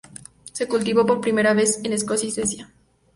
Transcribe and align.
Se 0.51 0.67
cultivó 0.67 1.05
por 1.05 1.21
primera 1.21 1.53
vez 1.53 1.79
en 1.83 1.93
Escocia 1.93 2.25
y 2.25 2.29
en 2.29 2.33
Suecia. 2.35 2.71